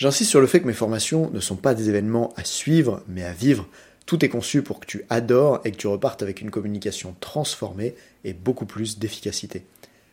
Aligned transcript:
J'insiste 0.00 0.30
sur 0.30 0.40
le 0.40 0.46
fait 0.46 0.60
que 0.60 0.66
mes 0.66 0.72
formations 0.72 1.28
ne 1.30 1.40
sont 1.40 1.56
pas 1.56 1.74
des 1.74 1.90
événements 1.90 2.32
à 2.34 2.42
suivre, 2.42 3.02
mais 3.06 3.22
à 3.22 3.34
vivre. 3.34 3.68
Tout 4.06 4.24
est 4.24 4.30
conçu 4.30 4.62
pour 4.62 4.80
que 4.80 4.86
tu 4.86 5.04
adores 5.10 5.60
et 5.66 5.72
que 5.72 5.76
tu 5.76 5.88
repartes 5.88 6.22
avec 6.22 6.40
une 6.40 6.50
communication 6.50 7.14
transformée 7.20 7.94
et 8.24 8.32
beaucoup 8.32 8.64
plus 8.64 8.98
d'efficacité. 8.98 9.62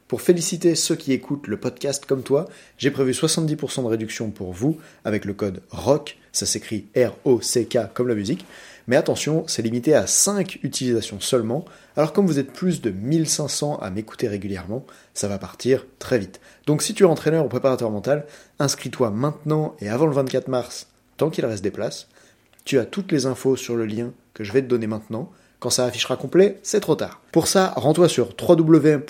Pour 0.07 0.21
féliciter 0.21 0.75
ceux 0.75 0.95
qui 0.95 1.11
écoutent 1.11 1.47
le 1.47 1.59
podcast 1.59 2.05
comme 2.05 2.23
toi, 2.23 2.47
j'ai 2.77 2.91
prévu 2.91 3.11
70% 3.11 3.83
de 3.83 3.87
réduction 3.87 4.31
pour 4.31 4.53
vous 4.53 4.77
avec 5.03 5.25
le 5.25 5.33
code 5.33 5.61
ROCK, 5.69 6.17
ça 6.31 6.45
s'écrit 6.45 6.85
R-O-C-K 6.95 7.93
comme 7.93 8.07
la 8.07 8.15
musique, 8.15 8.45
mais 8.87 8.95
attention, 8.95 9.43
c'est 9.47 9.61
limité 9.61 9.93
à 9.93 10.07
5 10.07 10.59
utilisations 10.63 11.19
seulement, 11.19 11.65
alors 11.97 12.13
comme 12.13 12.25
vous 12.25 12.39
êtes 12.39 12.53
plus 12.53 12.79
de 12.79 12.89
1500 12.89 13.79
à 13.79 13.89
m'écouter 13.89 14.29
régulièrement, 14.29 14.85
ça 15.13 15.27
va 15.27 15.37
partir 15.37 15.85
très 15.99 16.19
vite. 16.19 16.39
Donc 16.67 16.83
si 16.83 16.93
tu 16.93 17.03
es 17.03 17.07
entraîneur 17.07 17.45
ou 17.45 17.49
préparateur 17.49 17.91
mental, 17.91 18.25
inscris-toi 18.59 19.11
maintenant 19.11 19.75
et 19.81 19.89
avant 19.89 20.05
le 20.05 20.13
24 20.13 20.47
mars, 20.47 20.87
tant 21.17 21.29
qu'il 21.29 21.45
reste 21.45 21.63
des 21.63 21.71
places. 21.71 22.07
Tu 22.63 22.79
as 22.79 22.85
toutes 22.85 23.11
les 23.11 23.25
infos 23.25 23.57
sur 23.57 23.75
le 23.75 23.85
lien 23.85 24.13
que 24.33 24.45
je 24.45 24.53
vais 24.53 24.61
te 24.61 24.67
donner 24.67 24.87
maintenant. 24.87 25.29
Quand 25.59 25.69
ça 25.69 25.85
affichera 25.85 26.17
complet, 26.17 26.59
c'est 26.61 26.79
trop 26.79 26.95
tard. 26.95 27.21
Pour 27.31 27.47
ça, 27.47 27.73
rends-toi 27.75 28.09
sur 28.09 28.29
www.bit.ly 28.39 29.07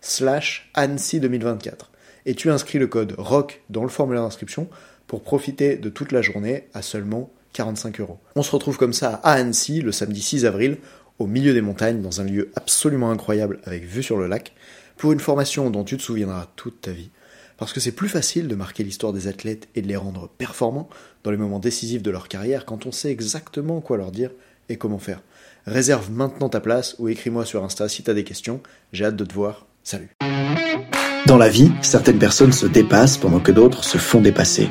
slash 0.00 0.70
ANSI 0.74 1.20
2024 1.20 1.90
et 2.26 2.34
tu 2.34 2.50
inscris 2.50 2.78
le 2.78 2.86
code 2.86 3.14
ROC 3.16 3.62
dans 3.70 3.82
le 3.82 3.88
formulaire 3.88 4.22
d'inscription 4.22 4.68
pour 5.06 5.22
profiter 5.22 5.76
de 5.76 5.88
toute 5.88 6.12
la 6.12 6.20
journée 6.20 6.68
à 6.74 6.82
seulement 6.82 7.30
45 7.54 8.00
euros. 8.00 8.18
On 8.36 8.42
se 8.42 8.50
retrouve 8.50 8.76
comme 8.76 8.92
ça 8.92 9.20
à 9.22 9.32
Annecy 9.32 9.80
le 9.80 9.92
samedi 9.92 10.20
6 10.20 10.44
avril, 10.44 10.78
au 11.18 11.26
milieu 11.26 11.54
des 11.54 11.62
montagnes, 11.62 12.02
dans 12.02 12.20
un 12.20 12.24
lieu 12.24 12.50
absolument 12.54 13.10
incroyable 13.10 13.60
avec 13.64 13.84
vue 13.84 14.02
sur 14.02 14.18
le 14.18 14.26
lac, 14.26 14.52
pour 14.96 15.12
une 15.12 15.20
formation 15.20 15.70
dont 15.70 15.84
tu 15.84 15.96
te 15.96 16.02
souviendras 16.02 16.48
toute 16.54 16.80
ta 16.82 16.90
vie. 16.90 17.10
Parce 17.58 17.72
que 17.72 17.80
c'est 17.80 17.92
plus 17.92 18.08
facile 18.08 18.46
de 18.46 18.54
marquer 18.54 18.84
l'histoire 18.84 19.12
des 19.12 19.26
athlètes 19.26 19.68
et 19.74 19.82
de 19.82 19.88
les 19.88 19.96
rendre 19.96 20.28
performants 20.38 20.88
dans 21.24 21.32
les 21.32 21.36
moments 21.36 21.58
décisifs 21.58 22.02
de 22.02 22.10
leur 22.12 22.28
carrière 22.28 22.64
quand 22.64 22.86
on 22.86 22.92
sait 22.92 23.10
exactement 23.10 23.80
quoi 23.80 23.96
leur 23.96 24.12
dire 24.12 24.30
et 24.68 24.76
comment 24.76 25.00
faire. 25.00 25.20
Réserve 25.66 26.10
maintenant 26.10 26.48
ta 26.48 26.60
place 26.60 26.94
ou 27.00 27.08
écris-moi 27.08 27.44
sur 27.44 27.64
Insta 27.64 27.88
si 27.88 28.04
t'as 28.04 28.14
des 28.14 28.22
questions. 28.22 28.60
J'ai 28.92 29.06
hâte 29.06 29.16
de 29.16 29.24
te 29.24 29.34
voir. 29.34 29.66
Salut. 29.82 30.10
Dans 31.26 31.36
la 31.36 31.48
vie, 31.48 31.72
certaines 31.82 32.20
personnes 32.20 32.52
se 32.52 32.64
dépassent 32.64 33.18
pendant 33.18 33.40
que 33.40 33.50
d'autres 33.50 33.82
se 33.82 33.98
font 33.98 34.20
dépasser. 34.20 34.70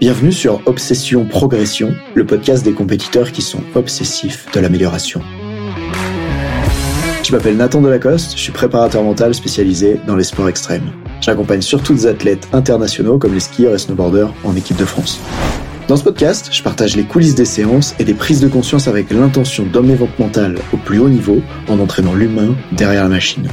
Bienvenue 0.00 0.32
sur 0.32 0.60
Obsession 0.66 1.26
Progression, 1.26 1.94
le 2.16 2.26
podcast 2.26 2.64
des 2.64 2.74
compétiteurs 2.74 3.30
qui 3.30 3.42
sont 3.42 3.62
obsessifs 3.76 4.50
de 4.52 4.58
l'amélioration. 4.58 5.22
Je 7.22 7.30
m'appelle 7.30 7.56
Nathan 7.56 7.80
Delacoste, 7.80 8.32
je 8.32 8.42
suis 8.42 8.52
préparateur 8.52 9.04
mental 9.04 9.34
spécialisé 9.34 10.00
dans 10.06 10.16
les 10.16 10.24
sports 10.24 10.48
extrêmes. 10.48 10.90
J'accompagne 11.20 11.62
surtout 11.62 11.94
des 11.94 12.06
athlètes 12.06 12.48
internationaux 12.52 13.18
comme 13.18 13.34
les 13.34 13.40
skieurs 13.40 13.74
et 13.74 13.78
snowboarders 13.78 14.32
en 14.44 14.54
équipe 14.56 14.76
de 14.76 14.84
France. 14.84 15.20
Dans 15.86 15.96
ce 15.96 16.04
podcast, 16.04 16.48
je 16.50 16.62
partage 16.62 16.96
les 16.96 17.04
coulisses 17.04 17.34
des 17.34 17.44
séances 17.44 17.94
et 17.98 18.04
des 18.04 18.14
prises 18.14 18.40
de 18.40 18.48
conscience 18.48 18.88
avec 18.88 19.10
l'intention 19.10 19.66
votre 19.70 20.18
mental 20.18 20.56
au 20.72 20.78
plus 20.78 20.98
haut 20.98 21.10
niveau 21.10 21.42
en 21.68 21.78
entraînant 21.78 22.14
l'humain 22.14 22.54
derrière 22.72 23.02
la 23.02 23.10
machine. 23.10 23.48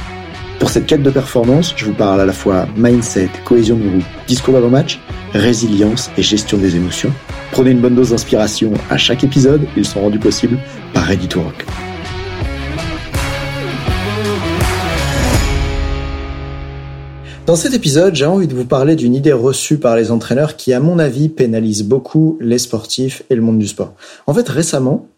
Pour 0.58 0.70
cette 0.70 0.86
quête 0.86 1.02
de 1.02 1.10
performance, 1.10 1.74
je 1.76 1.84
vous 1.84 1.92
parle 1.92 2.20
à 2.20 2.24
la 2.24 2.32
fois 2.32 2.66
mindset, 2.76 3.28
cohésion 3.44 3.76
de 3.76 3.88
groupe, 3.88 4.04
discours 4.26 4.54
d'avant-match, 4.54 5.00
résilience 5.34 6.10
et 6.16 6.22
gestion 6.22 6.56
des 6.56 6.76
émotions. 6.76 7.12
Prenez 7.50 7.72
une 7.72 7.80
bonne 7.80 7.96
dose 7.96 8.10
d'inspiration 8.10 8.72
à 8.88 8.96
chaque 8.96 9.24
épisode, 9.24 9.66
ils 9.76 9.84
sont 9.84 10.00
rendus 10.00 10.18
possibles 10.18 10.58
par 10.94 11.04
Ready 11.04 11.28
to 11.28 11.42
Rock. 11.42 11.66
Dans 17.44 17.56
cet 17.56 17.74
épisode, 17.74 18.14
j'ai 18.14 18.24
envie 18.24 18.46
de 18.46 18.54
vous 18.54 18.64
parler 18.64 18.94
d'une 18.94 19.16
idée 19.16 19.32
reçue 19.32 19.76
par 19.78 19.96
les 19.96 20.12
entraîneurs 20.12 20.56
qui, 20.56 20.72
à 20.72 20.78
mon 20.78 21.00
avis, 21.00 21.28
pénalise 21.28 21.82
beaucoup 21.82 22.38
les 22.40 22.58
sportifs 22.58 23.24
et 23.30 23.34
le 23.34 23.42
monde 23.42 23.58
du 23.58 23.66
sport. 23.66 23.94
En 24.28 24.34
fait, 24.34 24.48
récemment, 24.48 25.08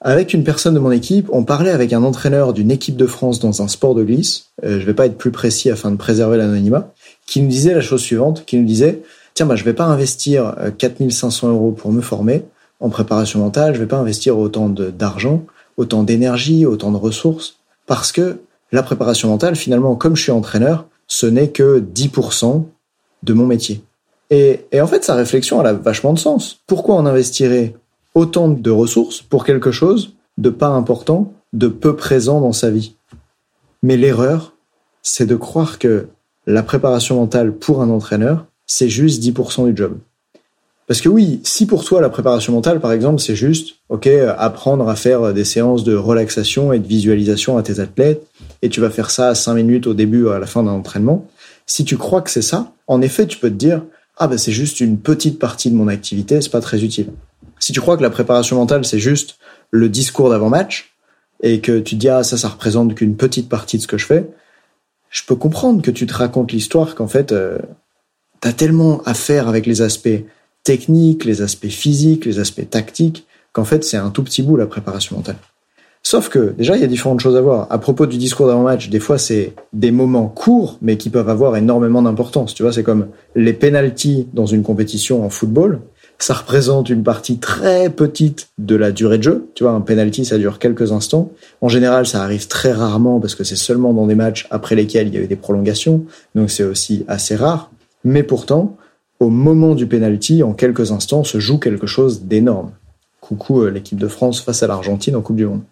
avec 0.00 0.32
une 0.32 0.42
personne 0.42 0.72
de 0.72 0.78
mon 0.78 0.90
équipe, 0.90 1.28
on 1.30 1.44
parlait 1.44 1.70
avec 1.70 1.92
un 1.92 2.02
entraîneur 2.02 2.54
d'une 2.54 2.70
équipe 2.70 2.96
de 2.96 3.06
France 3.06 3.40
dans 3.40 3.60
un 3.60 3.68
sport 3.68 3.94
de 3.94 4.04
glisse, 4.04 4.46
euh, 4.64 4.80
je 4.80 4.86
vais 4.86 4.94
pas 4.94 5.04
être 5.04 5.18
plus 5.18 5.30
précis 5.30 5.70
afin 5.70 5.90
de 5.90 5.96
préserver 5.96 6.38
l'anonymat, 6.38 6.94
qui 7.26 7.42
nous 7.42 7.48
disait 7.48 7.74
la 7.74 7.82
chose 7.82 8.00
suivante, 8.00 8.44
qui 8.46 8.56
nous 8.56 8.64
disait, 8.64 9.02
tiens, 9.34 9.44
bah, 9.44 9.56
je 9.56 9.64
vais 9.64 9.74
pas 9.74 9.84
investir 9.84 10.54
4500 10.78 11.46
euh, 11.46 11.50
euros 11.50 11.72
pour 11.72 11.92
me 11.92 12.00
former 12.00 12.44
en 12.80 12.88
préparation 12.88 13.40
mentale, 13.40 13.74
je 13.74 13.80
vais 13.80 13.86
pas 13.86 13.98
investir 13.98 14.38
autant 14.38 14.70
d'argent, 14.70 15.44
autant 15.76 16.04
d'énergie, 16.04 16.64
autant 16.64 16.90
de 16.90 16.96
ressources, 16.96 17.58
parce 17.86 18.12
que 18.12 18.38
la 18.72 18.82
préparation 18.82 19.28
mentale, 19.28 19.56
finalement, 19.56 19.94
comme 19.94 20.16
je 20.16 20.22
suis 20.22 20.32
entraîneur, 20.32 20.86
ce 21.06 21.26
n'est 21.26 21.50
que 21.50 21.80
10% 21.80 22.64
de 23.22 23.32
mon 23.32 23.46
métier. 23.46 23.82
Et, 24.30 24.66
en 24.74 24.86
fait, 24.86 25.04
sa 25.04 25.14
réflexion, 25.14 25.60
elle 25.60 25.68
a 25.68 25.72
vachement 25.72 26.12
de 26.12 26.18
sens. 26.18 26.60
Pourquoi 26.66 26.96
on 26.96 27.06
investirait 27.06 27.74
autant 28.14 28.48
de 28.48 28.70
ressources 28.70 29.22
pour 29.22 29.44
quelque 29.44 29.70
chose 29.70 30.14
de 30.38 30.50
pas 30.50 30.68
important, 30.68 31.32
de 31.52 31.68
peu 31.68 31.96
présent 31.96 32.40
dans 32.40 32.52
sa 32.52 32.70
vie? 32.70 32.94
Mais 33.82 33.96
l'erreur, 33.96 34.54
c'est 35.02 35.26
de 35.26 35.36
croire 35.36 35.78
que 35.78 36.08
la 36.46 36.62
préparation 36.62 37.16
mentale 37.16 37.52
pour 37.52 37.82
un 37.82 37.90
entraîneur, 37.90 38.46
c'est 38.66 38.88
juste 38.88 39.22
10% 39.22 39.66
du 39.70 39.76
job. 39.76 39.98
Parce 40.88 41.00
que 41.00 41.08
oui, 41.08 41.40
si 41.42 41.66
pour 41.66 41.84
toi 41.84 42.00
la 42.00 42.08
préparation 42.08 42.52
mentale, 42.52 42.80
par 42.80 42.92
exemple, 42.92 43.20
c'est 43.20 43.34
juste, 43.34 43.76
ok, 43.88 44.08
apprendre 44.38 44.88
à 44.88 44.94
faire 44.94 45.34
des 45.34 45.44
séances 45.44 45.82
de 45.82 45.94
relaxation 45.96 46.72
et 46.72 46.78
de 46.78 46.86
visualisation 46.86 47.58
à 47.58 47.62
tes 47.62 47.80
athlètes, 47.80 48.24
et 48.62 48.68
tu 48.68 48.80
vas 48.80 48.90
faire 48.90 49.10
ça 49.10 49.28
à 49.28 49.34
5 49.34 49.54
minutes 49.54 49.86
au 49.86 49.94
début 49.94 50.24
ou 50.24 50.30
à 50.30 50.38
la 50.38 50.46
fin 50.46 50.62
d'un 50.62 50.72
entraînement, 50.72 51.26
si 51.66 51.84
tu 51.84 51.96
crois 51.96 52.22
que 52.22 52.30
c'est 52.30 52.42
ça, 52.42 52.72
en 52.86 53.02
effet, 53.02 53.26
tu 53.26 53.38
peux 53.38 53.50
te 53.50 53.54
dire, 53.54 53.82
ah 54.16 54.28
ben 54.28 54.38
c'est 54.38 54.52
juste 54.52 54.80
une 54.80 54.98
petite 54.98 55.38
partie 55.38 55.70
de 55.70 55.76
mon 55.76 55.88
activité, 55.88 56.40
c'est 56.40 56.50
pas 56.50 56.60
très 56.60 56.82
utile. 56.82 57.08
Si 57.58 57.72
tu 57.72 57.80
crois 57.80 57.96
que 57.96 58.02
la 58.02 58.10
préparation 58.10 58.56
mentale, 58.56 58.84
c'est 58.84 58.98
juste 58.98 59.38
le 59.70 59.88
discours 59.88 60.30
d'avant-match, 60.30 60.96
et 61.42 61.60
que 61.60 61.78
tu 61.78 61.96
dis, 61.96 62.08
ah, 62.08 62.22
ça, 62.22 62.36
ça 62.36 62.48
représente 62.48 62.94
qu'une 62.94 63.16
petite 63.16 63.48
partie 63.48 63.76
de 63.76 63.82
ce 63.82 63.86
que 63.86 63.98
je 63.98 64.06
fais, 64.06 64.28
je 65.10 65.22
peux 65.26 65.36
comprendre 65.36 65.82
que 65.82 65.90
tu 65.90 66.06
te 66.06 66.14
racontes 66.14 66.52
l'histoire 66.52 66.94
qu'en 66.94 67.08
fait, 67.08 67.32
euh, 67.32 67.58
tu 68.40 68.48
as 68.48 68.52
tellement 68.52 69.02
à 69.04 69.14
faire 69.14 69.48
avec 69.48 69.66
les 69.66 69.82
aspects 69.82 70.24
techniques, 70.62 71.24
les 71.24 71.42
aspects 71.42 71.68
physiques, 71.68 72.24
les 72.24 72.38
aspects 72.38 72.68
tactiques, 72.68 73.26
qu'en 73.52 73.64
fait, 73.64 73.84
c'est 73.84 73.96
un 73.96 74.10
tout 74.10 74.22
petit 74.22 74.42
bout, 74.42 74.56
la 74.56 74.66
préparation 74.66 75.16
mentale. 75.16 75.36
Sauf 76.08 76.28
que, 76.28 76.54
déjà, 76.56 76.76
il 76.76 76.80
y 76.80 76.84
a 76.84 76.86
différentes 76.86 77.18
choses 77.18 77.34
à 77.34 77.40
voir. 77.40 77.66
À 77.68 77.78
propos 77.78 78.06
du 78.06 78.16
discours 78.16 78.46
d'avant-match, 78.46 78.90
des 78.90 79.00
fois, 79.00 79.18
c'est 79.18 79.54
des 79.72 79.90
moments 79.90 80.28
courts, 80.28 80.78
mais 80.80 80.98
qui 80.98 81.10
peuvent 81.10 81.28
avoir 81.28 81.56
énormément 81.56 82.00
d'importance. 82.00 82.54
Tu 82.54 82.62
vois, 82.62 82.72
c'est 82.72 82.84
comme 82.84 83.08
les 83.34 83.52
penalties 83.52 84.28
dans 84.32 84.46
une 84.46 84.62
compétition 84.62 85.24
en 85.24 85.30
football 85.30 85.80
ça 86.18 86.32
représente 86.32 86.88
une 86.88 87.02
partie 87.02 87.38
très 87.38 87.90
petite 87.90 88.48
de 88.56 88.76
la 88.76 88.92
durée 88.92 89.18
de 89.18 89.24
jeu. 89.24 89.50
Tu 89.54 89.64
vois, 89.64 89.72
un 89.72 89.82
penalty, 89.82 90.24
ça 90.24 90.38
dure 90.38 90.58
quelques 90.58 90.92
instants. 90.92 91.30
En 91.60 91.68
général, 91.68 92.06
ça 92.06 92.22
arrive 92.22 92.46
très 92.46 92.72
rarement 92.72 93.20
parce 93.20 93.34
que 93.34 93.44
c'est 93.44 93.56
seulement 93.56 93.92
dans 93.92 94.06
des 94.06 94.14
matchs 94.14 94.46
après 94.50 94.76
lesquels 94.76 95.08
il 95.08 95.14
y 95.14 95.18
a 95.18 95.20
eu 95.20 95.26
des 95.26 95.36
prolongations. 95.36 96.06
Donc 96.34 96.50
c'est 96.50 96.64
aussi 96.64 97.04
assez 97.08 97.36
rare. 97.36 97.70
Mais 98.02 98.22
pourtant, 98.22 98.76
au 99.20 99.28
moment 99.28 99.74
du 99.74 99.86
penalty, 99.86 100.42
en 100.42 100.54
quelques 100.54 100.92
instants, 100.92 101.24
se 101.24 101.38
joue 101.38 101.58
quelque 101.58 101.86
chose 101.86 102.22
d'énorme. 102.22 102.70
Coucou 103.26 103.62
euh, 103.62 103.70
l'équipe 103.70 103.98
de 103.98 104.08
France 104.08 104.40
face 104.40 104.62
à 104.62 104.66
l'Argentine 104.66 105.16
en 105.16 105.20
Coupe 105.20 105.36
du 105.36 105.46
Monde. 105.46 105.62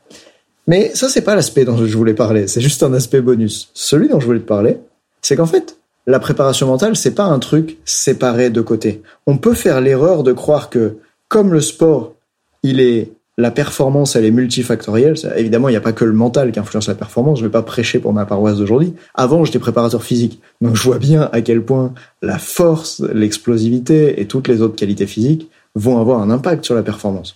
Mais 0.67 0.95
ça, 0.95 1.09
c'est 1.09 1.23
pas 1.23 1.35
l'aspect 1.35 1.65
dont 1.65 1.77
je 1.77 1.97
voulais 1.97 2.15
parler. 2.15 2.47
C'est 2.49 2.61
juste 2.61 2.83
un 2.83 2.93
aspect 2.95 3.21
bonus. 3.21 3.71
Celui 3.75 4.09
dont 4.09 4.19
je 4.19 4.27
voulais 4.27 4.41
te 4.41 4.47
parler, 4.47 4.79
c'est 5.23 5.37
qu'en 5.37 5.47
fait, 5.47 5.77
la 6.07 6.19
préparation 6.19 6.67
mentale, 6.67 6.97
c'est 6.97 7.15
pas 7.15 7.25
un 7.25 7.39
truc 7.39 7.79
séparé 7.85 8.51
de 8.51 8.61
côté. 8.61 9.03
On 9.27 9.39
peut 9.39 9.55
faire 9.55 9.81
l'erreur 9.81 10.23
de 10.23 10.33
croire 10.33 10.71
que, 10.71 10.97
comme 11.29 11.53
le 11.53 11.61
sport, 11.61 12.15
il 12.63 12.81
est 12.81 13.13
la 13.37 13.51
performance, 13.51 14.15
elle 14.15 14.25
est 14.25 14.31
multifactorielle. 14.31 15.15
Évidemment, 15.37 15.69
il 15.69 15.73
n'y 15.73 15.77
a 15.77 15.81
pas 15.83 15.93
que 15.93 16.05
le 16.05 16.13
mental 16.13 16.53
qui 16.53 16.61
influence 16.61 16.89
la 16.89 16.95
performance. 16.95 17.39
Je 17.39 17.45
ne 17.45 17.49
vais 17.49 17.53
pas 17.53 17.63
prêcher 17.63 17.99
pour 17.99 18.13
ma 18.13 18.27
paroisse 18.27 18.59
d'aujourd'hui. 18.59 18.95
Avant, 19.15 19.45
j'étais 19.45 19.59
préparateur 19.59 20.03
physique. 20.03 20.41
Donc, 20.61 20.77
je 20.77 20.83
vois 20.83 20.99
bien 20.99 21.29
à 21.33 21.41
quel 21.41 21.63
point 21.63 21.93
la 22.23 22.39
force, 22.39 23.01
l'explosivité 23.13 24.21
et 24.21 24.27
toutes 24.27 24.49
les 24.49 24.63
autres 24.63 24.77
qualités 24.77 25.07
physiques 25.07 25.51
vont 25.75 26.01
avoir 26.01 26.21
un 26.21 26.31
impact 26.31 26.65
sur 26.65 26.75
la 26.75 26.83
performance. 26.83 27.35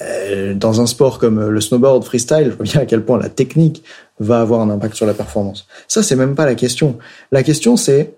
Euh, 0.00 0.54
dans 0.54 0.80
un 0.80 0.86
sport 0.86 1.18
comme 1.18 1.48
le 1.48 1.60
snowboard 1.60 2.04
freestyle, 2.04 2.50
je 2.50 2.56
vois 2.56 2.64
bien 2.64 2.80
à 2.80 2.86
quel 2.86 3.04
point 3.04 3.18
la 3.18 3.28
technique 3.28 3.82
va 4.20 4.40
avoir 4.40 4.60
un 4.60 4.70
impact 4.70 4.94
sur 4.94 5.06
la 5.06 5.14
performance. 5.14 5.66
Ça, 5.88 6.02
c'est 6.02 6.16
même 6.16 6.34
pas 6.34 6.46
la 6.46 6.54
question. 6.54 6.98
La 7.32 7.42
question, 7.42 7.76
c'est 7.76 8.14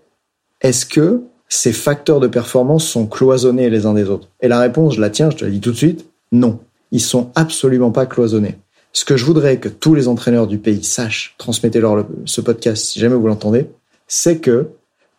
est-ce 0.60 0.86
que 0.86 1.22
ces 1.48 1.72
facteurs 1.72 2.20
de 2.20 2.26
performance 2.26 2.86
sont 2.86 3.06
cloisonnés 3.06 3.70
les 3.70 3.86
uns 3.86 3.94
des 3.94 4.08
autres? 4.08 4.28
Et 4.40 4.48
la 4.48 4.60
réponse, 4.60 4.96
je 4.96 5.00
la 5.00 5.10
tiens, 5.10 5.30
je 5.30 5.36
te 5.36 5.44
la 5.44 5.50
dis 5.50 5.60
tout 5.60 5.72
de 5.72 5.76
suite, 5.76 6.06
non. 6.32 6.60
Ils 6.92 7.00
sont 7.00 7.30
absolument 7.34 7.90
pas 7.90 8.06
cloisonnés. 8.06 8.56
Ce 8.92 9.04
que 9.04 9.16
je 9.16 9.24
voudrais 9.24 9.58
que 9.58 9.68
tous 9.68 9.94
les 9.94 10.08
entraîneurs 10.08 10.46
du 10.46 10.58
pays 10.58 10.82
sachent, 10.82 11.34
transmettez-leur 11.38 12.06
ce 12.24 12.40
podcast 12.40 12.84
si 12.86 12.98
jamais 12.98 13.14
vous 13.14 13.28
l'entendez, 13.28 13.70
c'est 14.08 14.38
que 14.38 14.68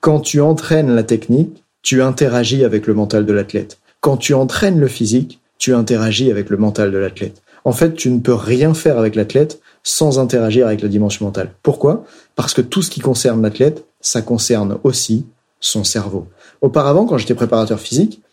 quand 0.02 0.20
tu 0.20 0.42
entraînes 0.42 0.94
la 0.94 1.04
technique, 1.04 1.64
tu 1.82 2.02
interagis 2.02 2.66
avec 2.66 2.88
le 2.88 2.94
mental 2.94 3.26
de 3.26 3.34
l'athlète. 3.34 3.80
Quand 4.02 4.18
tu 4.18 4.34
entraînes 4.34 4.80
le 4.80 4.88
physique, 4.88 5.40
tu 5.62 5.76
interagis 5.76 6.32
avec 6.32 6.50
le 6.50 6.58
mental 6.58 6.92
de 6.92 6.98
l'athlète. 6.98 7.44
En 7.66 7.72
fait, 7.72 7.94
tu 7.94 8.10
ne 8.10 8.20
peux 8.20 8.34
rien 8.34 8.74
faire 8.74 8.98
avec 8.98 9.14
l'athlète 9.14 9.62
sans 9.84 10.18
interagir 10.18 10.66
avec 10.66 10.82
la 10.82 10.88
dimension 10.88 11.24
mentale. 11.24 11.52
Pourquoi? 11.62 12.04
Parce 12.36 12.56
que 12.56 12.62
tout 12.62 12.82
ce 12.82 12.90
qui 12.90 13.00
concerne 13.00 13.44
l'athlète, 13.44 13.86
ça 14.02 14.24
concerne 14.24 14.80
aussi 14.84 15.28
son 15.60 15.84
cerveau. 15.84 16.26
Auparavant, 16.62 17.06
quand 17.06 17.20
j'étais 17.20 17.36
préparateur 17.36 17.80
physique, 17.80 18.24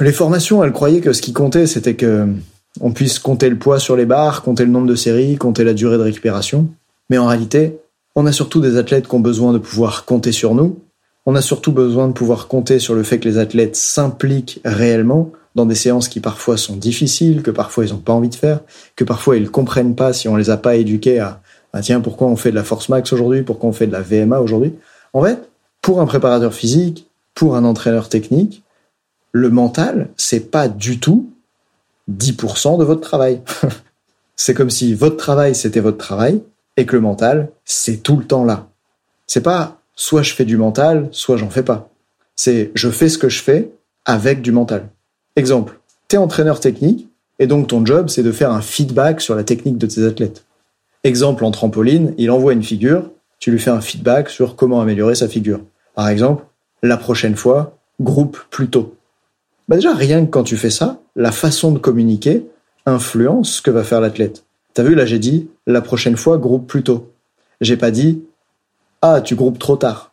les 0.00 0.12
formations, 0.12 0.64
elles 0.64 0.72
croyaient 0.72 1.02
que 1.02 1.12
ce 1.12 1.20
qui 1.20 1.34
comptait, 1.34 1.66
c'était 1.66 1.96
que 1.96 2.28
on 2.80 2.92
puisse 2.92 3.18
compter 3.18 3.50
le 3.50 3.58
poids 3.58 3.78
sur 3.78 3.94
les 3.94 4.06
barres, 4.06 4.40
compter 4.42 4.64
le 4.64 4.70
nombre 4.70 4.86
de 4.86 4.96
séries, 4.96 5.36
compter 5.36 5.64
la 5.64 5.74
durée 5.74 5.98
de 5.98 6.02
récupération. 6.02 6.68
Mais 7.10 7.18
en 7.18 7.26
réalité, 7.26 7.78
on 8.16 8.24
a 8.24 8.32
surtout 8.32 8.62
des 8.62 8.78
athlètes 8.78 9.06
qui 9.06 9.14
ont 9.14 9.20
besoin 9.20 9.52
de 9.52 9.58
pouvoir 9.58 10.06
compter 10.06 10.32
sur 10.32 10.54
nous. 10.54 10.80
On 11.26 11.34
a 11.34 11.42
surtout 11.42 11.72
besoin 11.72 12.08
de 12.08 12.14
pouvoir 12.14 12.48
compter 12.48 12.78
sur 12.78 12.94
le 12.94 13.02
fait 13.02 13.18
que 13.18 13.28
les 13.28 13.36
athlètes 13.36 13.76
s'impliquent 13.76 14.62
réellement 14.64 15.30
dans 15.54 15.66
des 15.66 15.74
séances 15.74 16.08
qui 16.08 16.20
parfois 16.20 16.56
sont 16.56 16.76
difficiles, 16.76 17.42
que 17.42 17.50
parfois 17.50 17.84
ils 17.84 17.92
n'ont 17.92 17.98
pas 17.98 18.12
envie 18.12 18.28
de 18.28 18.34
faire, 18.34 18.60
que 18.96 19.04
parfois 19.04 19.36
ils 19.36 19.50
comprennent 19.50 19.94
pas 19.94 20.12
si 20.12 20.28
on 20.28 20.36
les 20.36 20.50
a 20.50 20.56
pas 20.56 20.76
éduqués 20.76 21.20
à, 21.20 21.40
ah 21.72 21.80
tiens, 21.80 22.00
pourquoi 22.00 22.28
on 22.28 22.36
fait 22.36 22.50
de 22.50 22.56
la 22.56 22.64
force 22.64 22.88
max 22.88 23.12
aujourd'hui, 23.12 23.42
pourquoi 23.42 23.70
on 23.70 23.72
fait 23.72 23.86
de 23.86 23.92
la 23.92 24.00
VMA 24.00 24.40
aujourd'hui. 24.40 24.74
En 25.12 25.22
fait, 25.22 25.48
pour 25.80 26.00
un 26.00 26.06
préparateur 26.06 26.54
physique, 26.54 27.08
pour 27.34 27.56
un 27.56 27.64
entraîneur 27.64 28.08
technique, 28.08 28.62
le 29.32 29.50
mental, 29.50 30.08
c'est 30.16 30.50
pas 30.50 30.68
du 30.68 31.00
tout 31.00 31.30
10% 32.10 32.78
de 32.78 32.84
votre 32.84 33.00
travail. 33.00 33.40
c'est 34.36 34.54
comme 34.54 34.70
si 34.70 34.94
votre 34.94 35.16
travail, 35.16 35.54
c'était 35.54 35.80
votre 35.80 35.98
travail, 35.98 36.42
et 36.76 36.86
que 36.86 36.96
le 36.96 37.02
mental, 37.02 37.50
c'est 37.64 38.02
tout 38.02 38.16
le 38.16 38.24
temps 38.24 38.44
là. 38.44 38.68
C'est 39.26 39.42
pas 39.42 39.80
soit 39.96 40.22
je 40.22 40.34
fais 40.34 40.44
du 40.44 40.56
mental, 40.56 41.08
soit 41.12 41.36
j'en 41.36 41.50
fais 41.50 41.62
pas. 41.62 41.88
C'est 42.36 42.70
je 42.74 42.90
fais 42.90 43.08
ce 43.08 43.18
que 43.18 43.28
je 43.28 43.42
fais 43.42 43.70
avec 44.04 44.42
du 44.42 44.52
mental. 44.52 44.88
Exemple, 45.36 45.80
t'es 46.08 46.16
entraîneur 46.16 46.60
technique, 46.60 47.08
et 47.38 47.46
donc 47.46 47.66
ton 47.66 47.84
job, 47.84 48.08
c'est 48.08 48.22
de 48.22 48.32
faire 48.32 48.52
un 48.52 48.60
feedback 48.60 49.20
sur 49.20 49.34
la 49.34 49.44
technique 49.44 49.78
de 49.78 49.86
tes 49.86 50.04
athlètes. 50.04 50.44
Exemple, 51.02 51.44
en 51.44 51.50
trampoline, 51.50 52.14
il 52.18 52.30
envoie 52.30 52.52
une 52.52 52.62
figure, 52.62 53.10
tu 53.38 53.50
lui 53.50 53.58
fais 53.58 53.70
un 53.70 53.80
feedback 53.80 54.30
sur 54.30 54.56
comment 54.56 54.80
améliorer 54.80 55.14
sa 55.14 55.28
figure. 55.28 55.60
Par 55.94 56.08
exemple, 56.08 56.44
la 56.82 56.96
prochaine 56.96 57.36
fois, 57.36 57.76
groupe 58.00 58.38
plus 58.50 58.68
tôt. 58.68 58.94
Bah 59.68 59.76
déjà, 59.76 59.94
rien 59.94 60.24
que 60.24 60.30
quand 60.30 60.44
tu 60.44 60.56
fais 60.56 60.70
ça, 60.70 61.00
la 61.16 61.32
façon 61.32 61.72
de 61.72 61.78
communiquer 61.78 62.46
influence 62.86 63.56
ce 63.56 63.62
que 63.62 63.70
va 63.70 63.82
faire 63.82 64.00
l'athlète. 64.00 64.44
T'as 64.74 64.82
vu, 64.82 64.94
là 64.94 65.06
j'ai 65.06 65.18
dit, 65.18 65.48
la 65.66 65.80
prochaine 65.80 66.16
fois, 66.16 66.38
groupe 66.38 66.66
plus 66.66 66.82
tôt. 66.82 67.12
J'ai 67.60 67.76
pas 67.76 67.90
dit, 67.90 68.22
ah, 69.02 69.20
tu 69.20 69.34
groupes 69.34 69.58
trop 69.58 69.76
tard. 69.76 70.12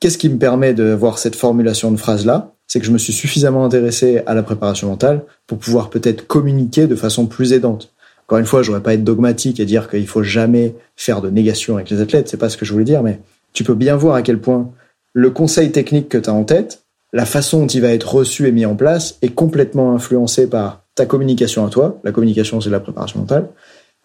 Qu'est-ce 0.00 0.18
qui 0.18 0.28
me 0.28 0.38
permet 0.38 0.74
de 0.74 0.92
voir 0.92 1.18
cette 1.18 1.36
formulation 1.36 1.90
de 1.90 1.96
phrase-là? 1.96 2.51
C'est 2.72 2.80
que 2.80 2.86
je 2.86 2.90
me 2.90 2.96
suis 2.96 3.12
suffisamment 3.12 3.66
intéressé 3.66 4.22
à 4.24 4.32
la 4.32 4.42
préparation 4.42 4.88
mentale 4.88 5.24
pour 5.46 5.58
pouvoir 5.58 5.90
peut-être 5.90 6.26
communiquer 6.26 6.86
de 6.86 6.94
façon 6.94 7.26
plus 7.26 7.52
aidante. 7.52 7.92
Encore 8.24 8.38
une 8.38 8.46
fois, 8.46 8.62
je 8.62 8.68
voudrais 8.68 8.82
pas 8.82 8.94
être 8.94 9.04
dogmatique 9.04 9.60
et 9.60 9.66
dire 9.66 9.90
qu'il 9.90 10.06
faut 10.06 10.22
jamais 10.22 10.74
faire 10.96 11.20
de 11.20 11.28
négation 11.28 11.74
avec 11.74 11.90
les 11.90 12.00
athlètes, 12.00 12.30
c'est 12.30 12.38
pas 12.38 12.48
ce 12.48 12.56
que 12.56 12.64
je 12.64 12.72
voulais 12.72 12.86
dire, 12.86 13.02
mais 13.02 13.20
tu 13.52 13.62
peux 13.62 13.74
bien 13.74 13.94
voir 13.94 14.14
à 14.14 14.22
quel 14.22 14.40
point 14.40 14.70
le 15.12 15.28
conseil 15.28 15.70
technique 15.70 16.08
que 16.08 16.16
tu 16.16 16.30
as 16.30 16.32
en 16.32 16.44
tête, 16.44 16.82
la 17.12 17.26
façon 17.26 17.60
dont 17.60 17.66
il 17.66 17.82
va 17.82 17.92
être 17.92 18.14
reçu 18.14 18.48
et 18.48 18.52
mis 18.52 18.64
en 18.64 18.74
place 18.74 19.18
est 19.20 19.34
complètement 19.34 19.92
influencée 19.92 20.46
par 20.46 20.82
ta 20.94 21.04
communication 21.04 21.66
à 21.66 21.68
toi, 21.68 22.00
la 22.04 22.10
communication 22.10 22.58
c'est 22.62 22.70
la 22.70 22.80
préparation 22.80 23.20
mentale, 23.20 23.48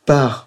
par 0.05 0.46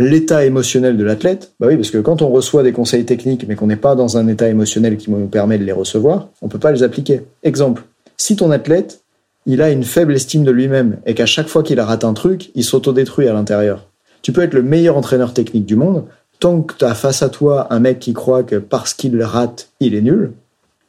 l'état 0.00 0.46
émotionnel 0.46 0.96
de 0.96 1.04
l'athlète. 1.04 1.52
Bah 1.60 1.66
oui, 1.68 1.76
parce 1.76 1.90
que 1.90 1.98
quand 1.98 2.22
on 2.22 2.30
reçoit 2.30 2.62
des 2.62 2.72
conseils 2.72 3.04
techniques 3.04 3.44
mais 3.46 3.54
qu'on 3.54 3.66
n'est 3.66 3.76
pas 3.76 3.94
dans 3.94 4.16
un 4.16 4.28
état 4.28 4.48
émotionnel 4.48 4.96
qui 4.96 5.10
nous 5.10 5.26
permet 5.26 5.58
de 5.58 5.64
les 5.64 5.72
recevoir, 5.72 6.30
on 6.40 6.48
peut 6.48 6.58
pas 6.58 6.72
les 6.72 6.82
appliquer. 6.82 7.22
Exemple, 7.42 7.82
si 8.16 8.34
ton 8.34 8.50
athlète, 8.50 9.02
il 9.44 9.60
a 9.60 9.70
une 9.70 9.84
faible 9.84 10.14
estime 10.14 10.42
de 10.42 10.50
lui-même 10.50 10.96
et 11.04 11.12
qu'à 11.12 11.26
chaque 11.26 11.48
fois 11.48 11.62
qu'il 11.62 11.78
rate 11.80 12.04
un 12.04 12.14
truc, 12.14 12.50
il 12.54 12.64
s'autodétruit 12.64 13.28
à 13.28 13.34
l'intérieur. 13.34 13.88
Tu 14.22 14.32
peux 14.32 14.42
être 14.42 14.54
le 14.54 14.62
meilleur 14.62 14.96
entraîneur 14.96 15.34
technique 15.34 15.66
du 15.66 15.76
monde, 15.76 16.04
tant 16.38 16.62
que 16.62 16.74
tu 16.74 16.84
as 16.86 16.94
face 16.94 17.22
à 17.22 17.28
toi 17.28 17.66
un 17.70 17.80
mec 17.80 17.98
qui 17.98 18.14
croit 18.14 18.42
que 18.42 18.56
parce 18.56 18.94
qu'il 18.94 19.22
rate, 19.22 19.68
il 19.80 19.94
est 19.94 20.00
nul, 20.00 20.32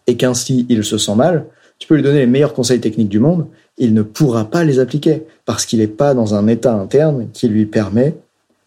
et 0.08 0.16
qu'ainsi 0.16 0.66
il 0.70 0.86
se 0.86 0.98
sent 0.98 1.16
mal, 1.16 1.48
tu 1.80 1.88
peux 1.88 1.96
lui 1.96 2.04
donner 2.04 2.20
les 2.20 2.28
meilleurs 2.28 2.54
conseils 2.54 2.80
techniques 2.80 3.10
du 3.10 3.20
monde, 3.20 3.48
il 3.78 3.94
ne 3.94 4.04
pourra 4.04 4.46
pas 4.46 4.64
les 4.64 4.80
appliquer 4.80 5.24
parce 5.46 5.66
qu'il 5.66 5.80
n'est 5.80 5.88
pas 5.88 6.14
dans 6.14 6.34
un 6.34 6.48
état 6.48 6.74
interne 6.74 7.28
qui 7.34 7.50
lui 7.50 7.66
permet 7.66 8.16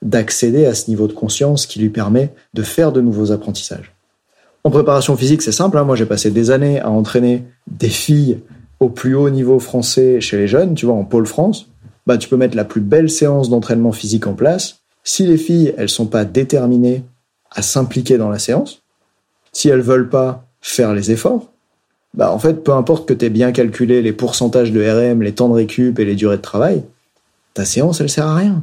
d'accéder 0.04 0.66
à 0.66 0.74
ce 0.74 0.88
niveau 0.88 1.08
de 1.08 1.12
conscience 1.12 1.66
qui 1.66 1.80
lui 1.80 1.88
permet 1.88 2.32
de 2.52 2.62
faire 2.62 2.92
de 2.92 3.00
nouveaux 3.00 3.32
apprentissages. 3.32 3.92
En 4.62 4.70
préparation 4.70 5.16
physique, 5.16 5.42
c'est 5.42 5.52
simple. 5.52 5.76
Hein. 5.76 5.84
Moi, 5.84 5.96
j'ai 5.96 6.06
passé 6.06 6.30
des 6.30 6.50
années 6.50 6.80
à 6.80 6.90
entraîner 6.90 7.44
des 7.66 7.88
filles 7.88 8.38
au 8.80 8.88
plus 8.88 9.14
haut 9.14 9.30
niveau 9.30 9.58
français 9.58 10.20
chez 10.20 10.36
les 10.36 10.48
jeunes, 10.48 10.74
tu 10.74 10.86
vois, 10.86 10.94
en 10.94 11.04
pôle 11.04 11.26
France. 11.26 11.68
Bah, 12.06 12.18
tu 12.18 12.28
peux 12.28 12.36
mettre 12.36 12.56
la 12.56 12.64
plus 12.64 12.80
belle 12.80 13.10
séance 13.10 13.48
d'entraînement 13.50 13.92
physique 13.92 14.26
en 14.26 14.34
place. 14.34 14.80
Si 15.02 15.26
les 15.26 15.38
filles, 15.38 15.74
elles 15.76 15.88
sont 15.88 16.06
pas 16.06 16.24
déterminées 16.24 17.02
à 17.50 17.62
s'impliquer 17.62 18.18
dans 18.18 18.30
la 18.30 18.38
séance, 18.38 18.82
si 19.52 19.68
elles 19.68 19.80
veulent 19.80 20.08
pas 20.08 20.46
faire 20.60 20.94
les 20.94 21.10
efforts, 21.10 21.50
bah 22.14 22.32
en 22.32 22.38
fait, 22.38 22.64
peu 22.64 22.72
importe 22.72 23.06
que 23.06 23.14
tu 23.14 23.24
aies 23.24 23.30
bien 23.30 23.52
calculé 23.52 24.02
les 24.02 24.12
pourcentages 24.12 24.72
de 24.72 24.80
RM, 24.80 25.22
les 25.22 25.32
temps 25.32 25.48
de 25.48 25.54
récup 25.54 25.98
et 25.98 26.04
les 26.04 26.14
durées 26.14 26.36
de 26.36 26.42
travail, 26.42 26.84
ta 27.54 27.64
séance, 27.64 28.00
elle 28.00 28.10
sert 28.10 28.26
à 28.26 28.36
rien. 28.36 28.62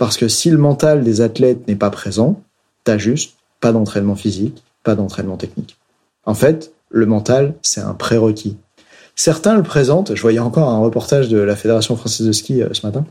Parce 0.00 0.16
que 0.16 0.28
si 0.28 0.48
le 0.48 0.56
mental 0.56 1.04
des 1.04 1.20
athlètes 1.20 1.68
n'est 1.68 1.76
pas 1.76 1.90
présent, 1.90 2.40
t'as 2.84 2.96
juste 2.96 3.34
pas 3.60 3.70
d'entraînement 3.70 4.16
physique, 4.16 4.62
pas 4.82 4.94
d'entraînement 4.94 5.36
technique. 5.36 5.76
En 6.24 6.32
fait, 6.32 6.72
le 6.88 7.04
mental, 7.04 7.52
c'est 7.60 7.82
un 7.82 7.92
prérequis. 7.92 8.56
Certains 9.14 9.54
le 9.54 9.62
présentent, 9.62 10.14
je 10.14 10.22
voyais 10.22 10.38
encore 10.38 10.70
un 10.70 10.78
reportage 10.78 11.28
de 11.28 11.36
la 11.36 11.54
Fédération 11.54 11.96
française 11.96 12.26
de 12.26 12.32
ski 12.32 12.62
euh, 12.62 12.70
ce 12.72 12.86
matin, 12.86 13.04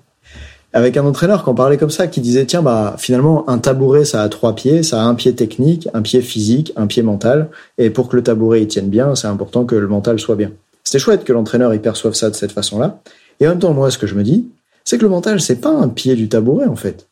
avec 0.73 0.97
un 0.97 1.05
entraîneur 1.05 1.43
qui 1.43 1.49
en 1.51 1.53
parlait 1.53 1.77
comme 1.77 1.91
ça, 1.91 2.07
qui 2.07 2.21
disait 2.21 2.47
tiens 2.47 2.63
bah 2.63 2.95
finalement 2.97 3.47
un 3.47 3.59
tabouret 3.59 4.03
ça 4.03 4.23
a 4.23 4.29
trois 4.29 4.55
pieds, 4.55 4.81
ça 4.81 5.03
a 5.03 5.05
un 5.05 5.13
pied 5.13 5.35
technique, 5.35 5.87
un 5.93 6.01
pied 6.01 6.21
physique, 6.21 6.73
un 6.75 6.87
pied 6.87 7.03
mental, 7.03 7.51
et 7.77 7.91
pour 7.91 8.09
que 8.09 8.15
le 8.15 8.23
tabouret 8.23 8.63
il 8.63 8.67
tienne 8.67 8.89
bien, 8.89 9.13
c'est 9.13 9.27
important 9.27 9.63
que 9.63 9.75
le 9.75 9.87
mental 9.87 10.19
soit 10.19 10.35
bien. 10.35 10.53
C'était 10.83 10.97
chouette 10.97 11.23
que 11.23 11.33
l'entraîneur 11.33 11.71
il 11.71 11.81
perçoive 11.81 12.15
ça 12.15 12.31
de 12.31 12.35
cette 12.35 12.51
façon-là. 12.51 12.99
Et 13.39 13.45
en 13.45 13.51
même 13.51 13.59
temps 13.59 13.75
moi 13.75 13.91
ce 13.91 13.99
que 13.99 14.07
je 14.07 14.15
me 14.15 14.23
dis, 14.23 14.49
c'est 14.89 14.97
que 14.97 15.03
le 15.03 15.09
mental 15.09 15.39
c'est 15.39 15.61
pas 15.61 15.69
un 15.69 15.87
pied 15.87 16.15
du 16.15 16.29
tabouret 16.29 16.65
en 16.65 16.75
fait. 16.75 17.09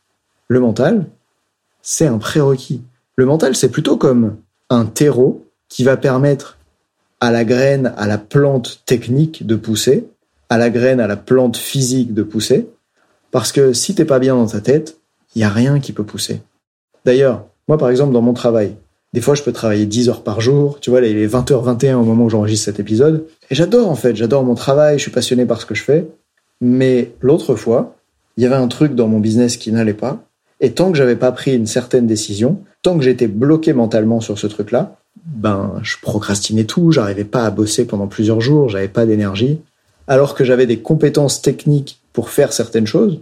Le 0.48 0.60
mental 0.60 1.06
c'est 1.84 2.08
un 2.08 2.18
prérequis. 2.18 2.82
Le 3.16 3.28
mental 3.28 3.56
c'est 3.56 3.70
plutôt 3.70 3.98
comme 3.98 4.38
un 4.72 4.86
terreau 4.86 5.46
qui 5.70 5.84
va 5.84 5.96
permettre 5.96 6.58
à 7.20 7.32
la 7.32 7.46
graine, 7.46 7.94
à 7.96 8.08
la 8.08 8.18
plante 8.18 8.82
technique 8.88 9.46
de 9.46 9.56
pousser, 9.56 10.08
à 10.50 10.58
la 10.58 10.72
graine, 10.72 11.00
à 11.00 11.06
la 11.06 11.18
plante 11.18 11.56
physique 11.56 12.16
de 12.16 12.24
pousser, 12.24 12.68
parce 13.30 13.52
que 13.52 13.74
si 13.74 13.94
t'es 13.94 14.06
pas 14.06 14.18
bien 14.18 14.34
dans 14.34 14.48
ta 14.48 14.60
tête, 14.60 14.98
il 15.36 15.42
y 15.42 15.46
a 15.46 15.50
rien 15.50 15.80
qui 15.80 15.94
peut 15.94 16.04
pousser. 16.04 16.42
D'ailleurs, 17.06 17.46
moi 17.68 17.78
par 17.78 17.92
exemple 17.92 18.12
dans 18.12 18.24
mon 18.24 18.34
travail, 18.34 18.74
des 19.14 19.22
fois 19.22 19.36
je 19.36 19.44
peux 19.44 19.54
travailler 19.54 19.86
10 19.86 20.10
heures 20.10 20.24
par 20.24 20.42
jour, 20.42 20.80
tu 20.80 20.90
vois, 20.90 21.02
il 21.02 21.16
est 21.16 21.28
20h21 21.28 21.94
au 21.94 22.04
moment 22.04 22.26
où 22.26 22.30
j'enregistre 22.32 22.66
cet 22.66 22.80
épisode, 22.80 23.28
et 23.52 23.54
j'adore 23.54 23.88
en 23.88 23.96
fait, 23.96 24.16
j'adore 24.16 24.44
mon 24.44 24.56
travail, 24.56 24.98
je 24.98 25.04
suis 25.04 25.12
passionné 25.12 25.46
par 25.46 25.62
ce 25.62 25.68
que 25.68 25.76
je 25.76 25.84
fais, 25.84 26.08
mais 26.62 27.14
l'autre 27.22 27.56
fois, 27.56 27.96
il 28.36 28.44
y 28.44 28.46
avait 28.46 28.56
un 28.56 28.68
truc 28.68 28.96
dans 28.96 29.08
mon 29.08 29.20
business 29.20 29.58
qui 29.58 29.72
n'allait 29.72 29.94
pas, 29.94 30.24
et 30.60 30.72
tant 30.72 30.92
que 30.92 30.98
j'avais 30.98 31.16
pas 31.16 31.32
pris 31.32 31.56
une 31.56 31.68
certaine 31.68 32.08
décision, 32.08 32.60
tant 32.82 32.98
que 32.98 33.04
j'étais 33.04 33.28
bloqué 33.28 33.74
mentalement 33.74 34.22
sur 34.22 34.40
ce 34.40 34.48
truc-là, 34.48 34.98
ben 35.26 35.80
je 35.84 35.98
procrastinais 36.02 36.64
tout, 36.64 36.92
j'arrivais 36.92 37.24
pas 37.24 37.46
à 37.46 37.52
bosser 37.52 37.86
pendant 37.86 38.08
plusieurs 38.08 38.42
jours, 38.42 38.70
j'avais 38.70 38.88
pas 38.88 39.06
d'énergie, 39.06 39.60
alors 40.08 40.36
que 40.36 40.44
j'avais 40.44 40.66
des 40.66 40.80
compétences 40.80 41.42
techniques 41.42 42.00
pour 42.14 42.30
faire 42.30 42.54
certaines 42.54 42.88
choses, 42.88 43.20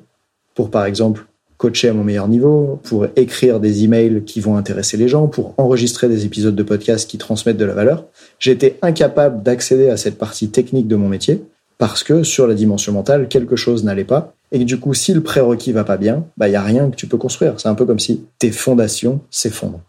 pour 0.53 0.69
par 0.69 0.85
exemple 0.85 1.25
coacher 1.57 1.89
à 1.89 1.93
mon 1.93 2.03
meilleur 2.03 2.27
niveau, 2.27 2.79
pour 2.83 3.07
écrire 3.15 3.59
des 3.59 3.85
emails 3.85 4.23
qui 4.25 4.41
vont 4.41 4.57
intéresser 4.57 4.97
les 4.97 5.07
gens, 5.07 5.27
pour 5.27 5.53
enregistrer 5.57 6.09
des 6.09 6.25
épisodes 6.25 6.55
de 6.55 6.63
podcast 6.63 7.09
qui 7.09 7.17
transmettent 7.17 7.57
de 7.57 7.65
la 7.65 7.73
valeur, 7.73 8.05
j'étais 8.39 8.77
incapable 8.81 9.41
d'accéder 9.41 9.89
à 9.89 9.97
cette 9.97 10.17
partie 10.17 10.49
technique 10.49 10.87
de 10.87 10.95
mon 10.95 11.07
métier 11.07 11.41
parce 11.77 12.03
que 12.03 12.23
sur 12.23 12.47
la 12.47 12.53
dimension 12.53 12.93
mentale, 12.93 13.27
quelque 13.27 13.55
chose 13.55 13.83
n'allait 13.83 14.03
pas 14.03 14.33
et 14.51 14.59
que 14.59 14.63
du 14.63 14.79
coup, 14.79 14.93
si 14.93 15.13
le 15.13 15.21
prérequis 15.21 15.71
va 15.71 15.83
pas 15.83 15.97
bien, 15.97 16.25
bah, 16.37 16.47
il 16.47 16.51
y 16.51 16.55
a 16.55 16.61
rien 16.61 16.89
que 16.89 16.95
tu 16.95 17.07
peux 17.07 17.17
construire. 17.17 17.55
C'est 17.57 17.67
un 17.67 17.75
peu 17.75 17.85
comme 17.85 17.99
si 17.99 18.23
tes 18.39 18.51
fondations 18.51 19.19
s'effondrent. 19.29 19.81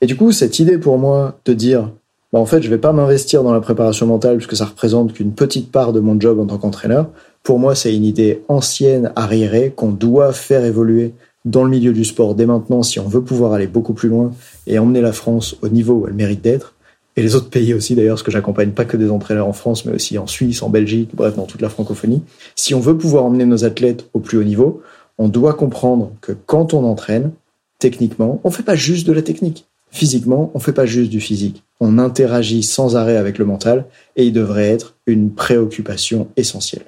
Et 0.00 0.06
du 0.06 0.16
coup, 0.16 0.32
cette 0.32 0.58
idée 0.58 0.78
pour 0.78 0.98
moi 0.98 1.38
de 1.44 1.54
dire, 1.54 1.90
bah, 2.32 2.38
en 2.38 2.46
fait, 2.46 2.62
je 2.62 2.68
vais 2.68 2.78
pas 2.78 2.92
m'investir 2.92 3.42
dans 3.42 3.52
la 3.52 3.60
préparation 3.60 4.06
mentale 4.06 4.36
puisque 4.36 4.56
ça 4.56 4.66
représente 4.66 5.12
qu'une 5.12 5.32
petite 5.32 5.70
part 5.70 5.92
de 5.92 6.00
mon 6.00 6.20
job 6.20 6.40
en 6.40 6.46
tant 6.46 6.58
qu'entraîneur. 6.58 7.08
Pour 7.42 7.58
moi, 7.58 7.74
c'est 7.74 7.94
une 7.94 8.04
idée 8.04 8.42
ancienne, 8.48 9.12
arriérée, 9.16 9.72
qu'on 9.74 9.92
doit 9.92 10.32
faire 10.32 10.64
évoluer 10.64 11.14
dans 11.44 11.64
le 11.64 11.70
milieu 11.70 11.92
du 11.92 12.04
sport 12.04 12.34
dès 12.34 12.46
maintenant 12.46 12.82
si 12.82 13.00
on 13.00 13.08
veut 13.08 13.22
pouvoir 13.22 13.52
aller 13.52 13.66
beaucoup 13.66 13.94
plus 13.94 14.08
loin 14.08 14.32
et 14.66 14.78
emmener 14.78 15.00
la 15.00 15.12
France 15.12 15.56
au 15.62 15.68
niveau 15.68 15.94
où 15.94 16.06
elle 16.06 16.14
mérite 16.14 16.42
d'être. 16.42 16.74
Et 17.16 17.22
les 17.22 17.34
autres 17.34 17.50
pays 17.50 17.74
aussi 17.74 17.94
d'ailleurs, 17.94 18.14
parce 18.14 18.22
que 18.22 18.30
j'accompagne 18.30 18.70
pas 18.70 18.84
que 18.84 18.96
des 18.96 19.10
entraîneurs 19.10 19.46
en 19.46 19.52
France, 19.52 19.84
mais 19.84 19.94
aussi 19.94 20.16
en 20.18 20.26
Suisse, 20.26 20.62
en 20.62 20.70
Belgique, 20.70 21.10
bref, 21.14 21.36
dans 21.36 21.44
toute 21.44 21.60
la 21.60 21.68
francophonie. 21.68 22.22
Si 22.56 22.74
on 22.74 22.80
veut 22.80 22.96
pouvoir 22.96 23.24
emmener 23.24 23.44
nos 23.44 23.64
athlètes 23.64 24.06
au 24.14 24.18
plus 24.18 24.38
haut 24.38 24.44
niveau, 24.44 24.82
on 25.18 25.28
doit 25.28 25.54
comprendre 25.54 26.12
que 26.20 26.32
quand 26.32 26.72
on 26.72 26.84
entraîne, 26.84 27.32
techniquement, 27.78 28.40
on 28.44 28.50
fait 28.50 28.62
pas 28.62 28.76
juste 28.76 29.06
de 29.06 29.12
la 29.12 29.22
technique. 29.22 29.66
Physiquement, 29.90 30.50
on 30.54 30.58
fait 30.58 30.72
pas 30.72 30.86
juste 30.86 31.10
du 31.10 31.20
physique. 31.20 31.62
On 31.78 31.98
interagit 31.98 32.62
sans 32.62 32.96
arrêt 32.96 33.18
avec 33.18 33.36
le 33.36 33.44
mental 33.44 33.84
et 34.16 34.24
il 34.24 34.32
devrait 34.32 34.70
être 34.70 34.94
une 35.06 35.30
préoccupation 35.30 36.28
essentielle. 36.38 36.84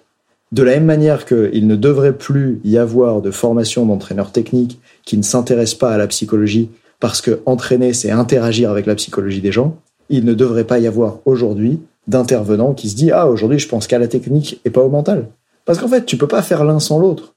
De 0.52 0.62
la 0.62 0.72
même 0.72 0.86
manière 0.86 1.26
qu'il 1.26 1.66
ne 1.66 1.76
devrait 1.76 2.16
plus 2.16 2.60
y 2.64 2.78
avoir 2.78 3.20
de 3.20 3.30
formation 3.30 3.84
d'entraîneurs 3.84 4.32
techniques 4.32 4.80
qui 5.04 5.18
ne 5.18 5.22
s'intéressent 5.22 5.78
pas 5.78 5.92
à 5.92 5.98
la 5.98 6.06
psychologie 6.06 6.70
parce 6.98 7.20
que 7.20 7.40
entraîner, 7.44 7.92
c'est 7.92 8.10
interagir 8.10 8.70
avec 8.70 8.86
la 8.86 8.94
psychologie 8.94 9.42
des 9.42 9.52
gens, 9.52 9.76
il 10.08 10.24
ne 10.24 10.34
devrait 10.34 10.64
pas 10.64 10.78
y 10.78 10.86
avoir 10.86 11.18
aujourd'hui 11.24 11.80
d'intervenants 12.06 12.74
qui 12.74 12.88
se 12.88 12.96
dit 12.96 13.10
ah 13.10 13.28
aujourd'hui 13.28 13.58
je 13.58 13.68
pense 13.68 13.86
qu'à 13.86 13.98
la 13.98 14.08
technique 14.08 14.60
et 14.64 14.70
pas 14.70 14.82
au 14.82 14.90
mental. 14.90 15.28
Parce 15.64 15.78
qu'en 15.78 15.88
fait 15.88 16.04
tu 16.04 16.16
peux 16.16 16.28
pas 16.28 16.42
faire 16.42 16.64
l'un 16.64 16.80
sans 16.80 16.98
l'autre. 16.98 17.34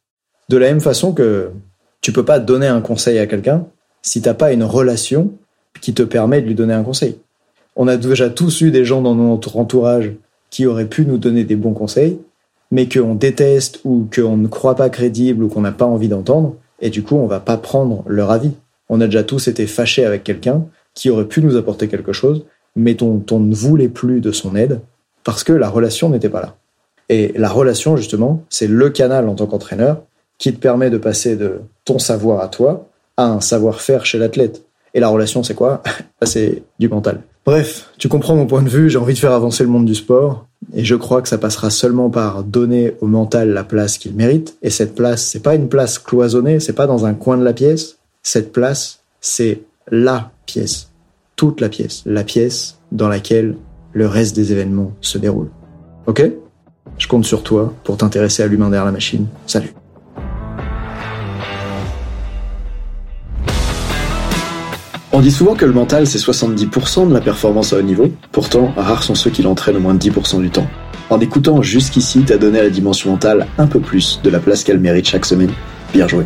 De 0.50 0.58
la 0.58 0.68
même 0.68 0.82
façon 0.82 1.14
que 1.14 1.52
tu 2.02 2.12
peux 2.12 2.26
pas 2.26 2.40
donner 2.40 2.68
un 2.68 2.82
conseil 2.82 3.20
à 3.20 3.28
quelqu'un 3.28 3.66
si 4.02 4.22
t'as 4.22 4.34
pas 4.34 4.54
une 4.54 4.64
relation 4.64 5.34
qui 5.82 5.94
te 5.94 6.04
permet 6.04 6.42
de 6.42 6.48
lui 6.48 6.56
donner 6.56 6.74
un 6.74 6.84
conseil. 6.84 7.18
On 7.76 7.88
a 7.88 7.98
déjà 7.98 8.30
tous 8.30 8.62
eu 8.62 8.72
des 8.72 8.86
gens 8.86 9.02
dans 9.02 9.16
notre 9.16 9.58
entourage 9.58 10.14
qui 10.50 10.66
auraient 10.66 10.88
pu 10.88 11.06
nous 11.06 11.18
donner 11.18 11.44
des 11.44 11.56
bons 11.56 11.74
conseils, 11.74 12.18
mais 12.72 12.88
qu'on 12.88 13.16
déteste 13.16 13.82
ou 13.84 14.08
qu'on 14.14 14.38
ne 14.38 14.48
croit 14.48 14.76
pas 14.76 14.90
crédible 14.90 15.44
ou 15.44 15.48
qu'on 15.48 15.62
n'a 15.62 15.72
pas 15.72 15.86
envie 15.86 16.08
d'entendre, 16.08 16.56
et 16.82 16.90
du 16.90 17.04
coup 17.04 17.16
on 17.16 17.28
va 17.28 17.40
pas 17.40 17.58
prendre 17.58 18.04
leur 18.08 18.32
avis. 18.32 18.52
On 18.90 19.02
a 19.02 19.06
déjà 19.06 19.24
tous 19.24 19.48
été 19.48 19.68
fâchés 19.68 20.06
avec 20.06 20.24
quelqu'un 20.24 20.66
qui 20.94 21.10
aurait 21.10 21.28
pu 21.28 21.42
nous 21.42 21.58
apporter 21.58 21.88
quelque 21.88 22.14
chose, 22.14 22.46
mais 22.78 22.96
on 23.04 23.40
ne 23.40 23.56
voulait 23.56 23.90
plus 23.90 24.22
de 24.22 24.32
son 24.32 24.56
aide 24.56 24.80
parce 25.24 25.44
que 25.44 25.52
la 25.52 25.68
relation 25.68 26.10
n'était 26.10 26.30
pas 26.30 26.42
là. 26.42 26.56
Et 27.10 27.34
la 27.36 27.50
relation, 27.50 27.98
justement, 27.98 28.44
c'est 28.50 28.68
le 28.68 28.90
canal 28.90 29.28
en 29.28 29.36
tant 29.36 29.48
qu'entraîneur 29.48 30.04
qui 30.38 30.54
te 30.54 30.60
permet 30.60 30.90
de 30.90 30.98
passer 30.98 31.36
de 31.36 31.62
ton 31.84 32.00
savoir 32.00 32.42
à 32.42 32.48
toi 32.48 32.88
à 33.18 33.26
un 33.26 33.42
savoir-faire 33.42 34.06
chez 34.06 34.20
l'athlète. 34.20 34.64
Et 34.94 35.00
la 35.00 35.10
relation, 35.10 35.44
c'est 35.44 35.56
quoi? 35.56 35.82
Bah, 36.22 36.28
C'est 36.28 36.64
du 36.80 36.90
mental. 36.90 37.22
Bref, 37.46 37.90
tu 37.98 38.10
comprends 38.10 38.36
mon 38.36 38.46
point 38.46 38.62
de 38.62 38.70
vue, 38.70 38.90
j'ai 38.90 38.98
envie 38.98 39.14
de 39.14 39.20
faire 39.20 39.32
avancer 39.32 39.64
le 39.64 39.70
monde 39.70 39.86
du 39.86 39.96
sport, 39.96 40.46
et 40.74 40.84
je 40.84 40.96
crois 40.96 41.22
que 41.22 41.30
ça 41.30 41.38
passera 41.38 41.70
seulement 41.70 42.10
par 42.10 42.44
donner 42.44 42.96
au 43.02 43.08
mental 43.08 43.54
la 43.54 43.64
place 43.64 43.98
qu'il 43.98 44.14
mérite. 44.16 44.58
Et 44.62 44.70
cette 44.70 44.96
place, 44.96 45.24
c'est 45.24 45.42
pas 45.42 45.56
une 45.56 45.70
place 45.70 45.98
cloisonnée, 45.98 46.60
c'est 46.60 46.74
pas 46.74 46.88
dans 46.88 47.06
un 47.06 47.14
coin 47.14 47.38
de 47.38 47.44
la 47.44 47.54
pièce. 47.54 47.98
Cette 48.22 48.52
place, 48.52 49.00
c'est 49.22 49.62
la 49.90 50.32
pièce 50.46 50.90
toute 51.38 51.62
la 51.62 51.70
pièce, 51.70 52.02
la 52.06 52.24
pièce 52.24 52.80
dans 52.92 53.08
laquelle 53.08 53.56
le 53.94 54.08
reste 54.08 54.36
des 54.36 54.52
événements 54.52 54.92
se 55.02 55.18
déroulent. 55.18 55.52
Ok? 56.08 56.24
Je 56.98 57.08
compte 57.08 57.26
sur 57.26 57.44
toi 57.44 57.74
pour 57.84 57.96
t'intéresser 57.96 58.42
à 58.42 58.48
l'humain 58.48 58.70
derrière 58.70 58.86
la 58.86 58.92
machine. 58.92 59.28
Salut 59.46 59.74
On 65.14 65.22
dit 65.22 65.32
souvent 65.32 65.56
que 65.56 65.66
le 65.66 65.74
mental 65.74 66.06
c'est 66.08 66.20
70% 66.20 67.08
de 67.08 67.14
la 67.14 67.22
performance 67.22 67.72
à 67.72 67.78
haut 67.78 67.82
niveau, 67.84 68.12
pourtant 68.32 68.74
rares 68.76 69.04
sont 69.04 69.16
ceux 69.16 69.30
qui 69.30 69.44
l'entraînent 69.44 69.78
au 69.78 69.80
moins 69.80 69.94
de 69.94 70.00
10% 70.00 70.42
du 70.42 70.50
temps. 70.50 70.68
En 71.10 71.20
écoutant 71.20 71.62
jusqu'ici, 71.62 72.24
t'as 72.26 72.38
donné 72.38 72.60
à 72.60 72.64
la 72.64 72.70
dimension 72.70 73.12
mentale 73.12 73.48
un 73.58 73.68
peu 73.68 73.80
plus 73.80 74.20
de 74.24 74.30
la 74.30 74.40
place 74.40 74.64
qu'elle 74.64 74.80
mérite 74.80 75.08
chaque 75.08 75.26
semaine. 75.26 75.52
Bien 75.94 76.08
joué. 76.08 76.26